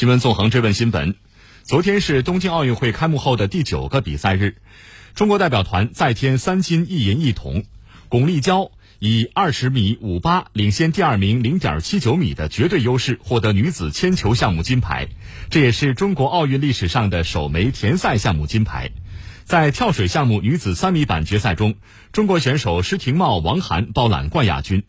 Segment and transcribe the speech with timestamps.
[0.00, 1.14] 新闻纵横追问新闻：
[1.62, 4.56] 昨天是东京奥运会开幕后的第九个比赛日，
[5.14, 7.64] 中国代表团再添三金一银一铜，
[8.08, 15.08] 巩立姣以二十米五八领先第二名零点七九米的绝对优势获得女子铅球项目金牌，
[15.50, 18.92] 这也是中国奥运历史上的首枚田赛项目金牌。
[19.44, 21.74] 在跳水项目女子三米板决赛中，
[22.12, 24.82] 中国选手施廷懋、王涵包揽冠亚军。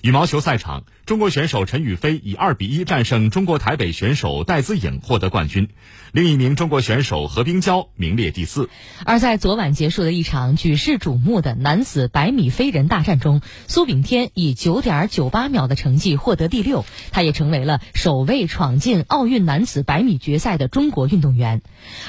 [0.00, 5.68] 羽毛球赛场，中国选手陈雨菲以二比一战胜中国台北选手戴资颖获得冠军，
[6.12, 8.68] 另一名中国选手何冰娇名列第四。
[9.04, 21.62] 而在昨晚结束的一场举世瞩目的男子百米飞人大战中，苏炳添以九点九八秒的成绩获得第六，他也成为了首位闯进奥运男子百米决赛的中国运动员。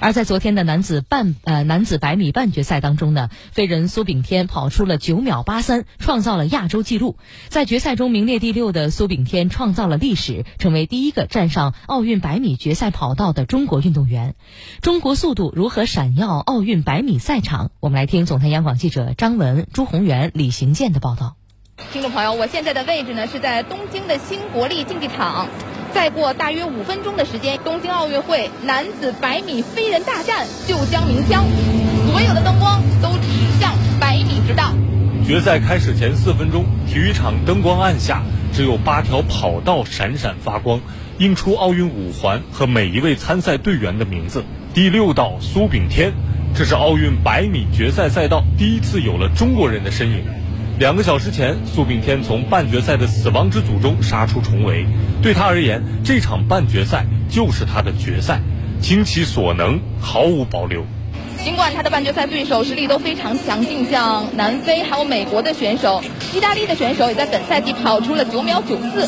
[0.00, 7.16] 而在昨天的男子半呃男子百米半决赛当中呢，飞人苏炳添跑出了九秒八三，创造了亚洲纪录，
[7.48, 7.82] 在决。
[7.82, 14.34] 赛中名列第六的苏炳添创造了历史，成为第一个站上奥运百米决赛跑道的中国运动员。
[14.80, 17.70] 中国速度如何闪耀奥运百米赛场？
[17.80, 21.36] 我们来听总台央广记者张文、朱宏元、李行健的报道。
[21.92, 25.48] 听众朋友，我现在的位置呢是在东京的新国立竞技场。
[25.92, 31.44] 再过大约五分钟的时间，东京奥运会男子百米飞人大战就将鸣枪，
[32.10, 33.28] 所有的灯光都指
[33.60, 34.72] 向百米之道。
[35.26, 38.22] 决赛开始前四分钟，体育场灯光暗下，
[38.52, 40.80] 只有八条跑道闪闪发光，
[41.18, 44.44] 映出奥运五环和每一位参赛队员的名字。
[44.74, 46.12] 第六道苏炳添，
[46.54, 50.24] 这是奥运百米决赛赛道第一次有了中国人的身影。
[50.78, 54.86] 两个小时前，苏炳添从半决赛的死亡之组中杀出重围，
[55.22, 58.40] 对他而言，这场半决赛就是他的决赛，
[58.80, 60.84] 倾其所能，毫无保留。
[61.44, 66.00] 尽管他的半决赛对手实力都非常强劲，像南非还有美国的选手，
[66.32, 69.06] 意大利的选手也在本赛季跑出了九秒九四，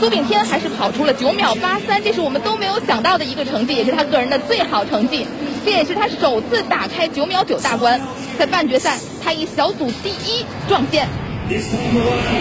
[0.00, 5.26] 苏炳添还是跑出了九秒八三，这是我们都没有想到的一个成绩，也是他个人的最好成绩，
[5.64, 8.00] 这也是他首次打开九秒九大关，
[8.36, 11.06] 在半决赛他以小组第一撞线。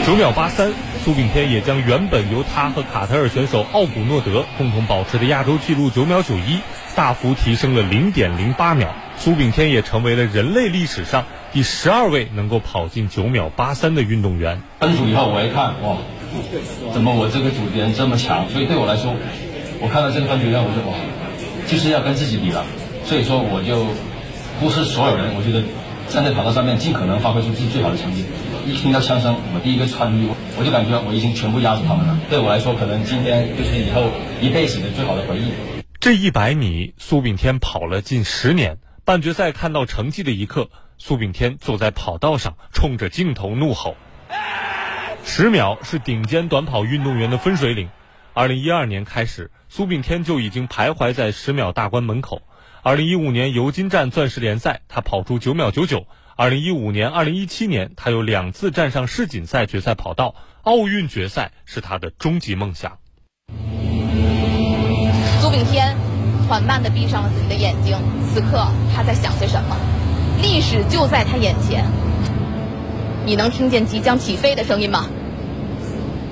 [0.08, 0.74] 九秒八三，
[1.06, 6.62] 苏炳添也将原本由他和卡特尔选手奥古诺德共同保持的亚洲纪录九秒九一
[6.96, 8.92] 大幅提升了零点零八秒。
[9.16, 14.64] 苏炳添也成为了人类历史上第十二位能够跑进九秒八三的运动员。
[14.80, 15.98] 分组以后，我一看，哇，
[16.92, 18.50] 怎么我这个组别这么强？
[18.50, 19.14] 所以对我来说，
[19.80, 20.98] 我看到这个分组以后，我就哇，
[21.68, 22.66] 就是要跟自己比了。
[23.06, 23.86] 所以说，我就
[24.60, 25.62] 不是所有人，我觉得
[26.10, 28.26] 站在跑道上面，尽可能发挥出自己最好的成绩。
[28.66, 30.28] 一听到枪声，我第一个穿衣，
[30.58, 32.18] 我就感觉我已经全部压死他们了。
[32.30, 34.10] 对我来说，可能今天就是以后
[34.42, 35.52] 一辈子的最好的回忆。
[36.00, 38.78] 这一百米，苏炳添跑了近十年。
[39.04, 43.98] 半决赛看到成绩的一刻，苏炳添坐在跑道上，冲着镜头怒吼
[45.26, 47.90] ：“十秒是顶尖短跑运动员的分水岭。
[48.34, 52.42] 二零一二年开始，苏炳添就已经徘徊在十秒大关门口。
[52.82, 56.08] 二零一五年尤金站钻石联赛，他跑出九秒九九。”
[56.38, 62.98] 二零一五年、二零一七年，他有两次站上世锦赛决赛跑道，奥运决赛是他的终极梦想。
[65.40, 65.96] 苏炳添
[66.50, 67.98] 缓慢地闭上了自己的眼睛，
[68.34, 69.78] 此刻他在想些什么？
[70.42, 71.86] 历史就在他眼前，
[73.26, 75.08] 你能听见即将起飞的声音吗？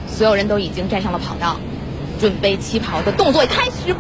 [0.06, 1.56] 所有人都已经站上了跑道，
[2.20, 3.96] 准备起跑的动作开始。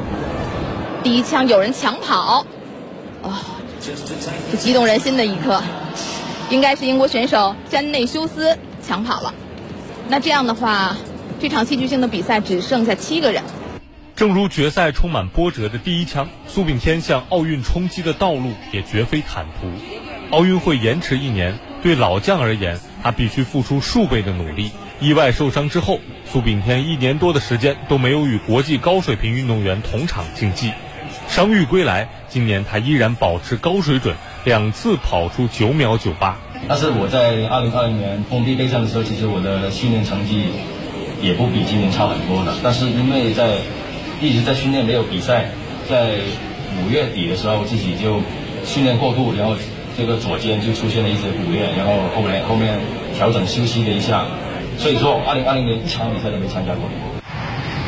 [1.01, 2.45] 第一枪有人抢跑，
[3.23, 3.39] 啊，
[4.57, 5.61] 激动人心的一刻。
[6.49, 9.33] 应该是英国选手詹内修斯抢跑了，
[10.09, 10.95] 那这样的话，
[11.39, 13.41] 这场戏剧性的比赛只剩下七个人。
[14.15, 19.67] 正如决赛充满波折的第一枪，苏炳添向奥运冲击的道路也绝非坦途。
[20.35, 24.71] 奥运会延迟一年，对老将而言，他必须付出数倍的努力。
[24.99, 25.99] 意外受伤之后，
[26.31, 30.71] 苏炳添一年多的时间都没有与国际高水平运动员同场竞技。
[31.33, 34.15] 伤愈归来，今年他依然保持高水准。
[34.43, 40.43] 两次跑出九秒九八，但是我在二零二零年封闭备战的时候，其实我的训练成绩
[41.23, 42.53] 也不比今年差很多的。
[42.61, 43.57] 但是因为在
[44.21, 45.49] 一直在训练，没有比赛，
[45.89, 46.19] 在
[46.83, 48.21] 五月底的时候自己就
[48.63, 49.55] 训练过度，然后
[49.97, 52.79] 这个左肩就出现了一些骨裂，然后后面后面
[53.17, 54.25] 调整休息了一下，
[54.77, 56.87] 所以说二零二零年一场比赛都没参加过。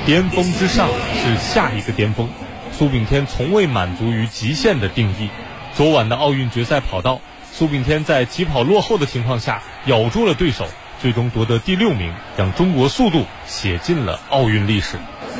[0.03, 0.89] 巅峰之上
[1.21, 2.27] 是下一个巅峰，
[2.77, 5.29] 苏炳添从未满足于极限的定义。
[5.73, 7.21] 昨晚的奥运决赛跑道，
[7.53, 10.65] 苏炳添在起跑落后的情况下咬住了对手，
[11.01, 14.97] 最终夺得第六名，让中国速度写进了奥运历史。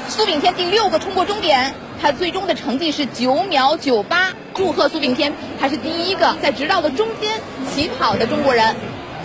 [0.08, 4.34] 苏炳添第六个冲过终点，他最终的成绩是九秒九八。
[4.54, 8.74] 祝贺苏炳添，他是第一个在直道的中间起跑的中国人。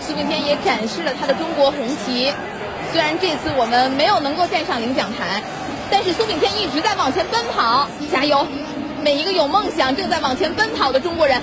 [0.01, 2.33] 苏炳添也展示了他的中国红旗。
[2.91, 5.41] 虽然这次我们没有能够站上领奖台，
[5.91, 8.47] 但是苏炳添一直在往前奔跑，加油！
[9.03, 11.41] 每一个有梦想、正在往前奔跑的中国人